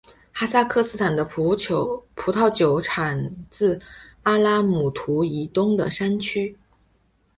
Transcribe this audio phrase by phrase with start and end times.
[0.33, 3.79] 哈萨克斯坦的葡萄酒产自
[4.23, 6.57] 阿拉木图以东的山区。